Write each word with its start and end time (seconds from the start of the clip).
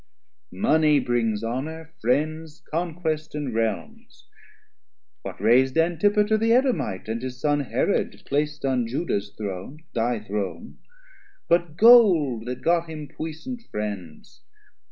Money 0.51 0.99
brings 0.99 1.43
Honour, 1.43 1.93
Friends, 2.01 2.63
Conquest, 2.71 3.35
and 3.35 3.53
Realms; 3.53 4.25
What 5.21 5.39
rais'd 5.39 5.77
Antipater 5.77 6.39
the 6.39 6.53
Edomite, 6.53 7.07
And 7.07 7.21
his 7.21 7.39
Son 7.39 7.59
Herod 7.59 8.23
plac'd 8.25 8.65
on 8.65 8.87
Juda's 8.87 9.29
Throne; 9.37 9.81
(Thy 9.93 10.19
throne) 10.19 10.79
but 11.47 11.77
gold 11.77 12.47
that 12.47 12.63
got 12.63 12.89
him 12.89 13.09
puissant 13.09 13.61
friends? 13.69 14.41